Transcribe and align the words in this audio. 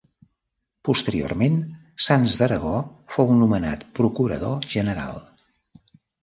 Posteriorment 0.87 1.59
Sanç 2.05 2.37
d'Aragó 2.39 2.71
fou 3.17 3.31
nomenat 3.43 3.85
Procurador 4.01 4.67
general. 4.73 5.23